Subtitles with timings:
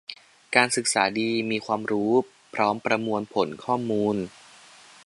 [0.55, 2.11] การศึกษาดี มีความรู้
[2.55, 4.15] พร้อมประมวลผลข้อมูล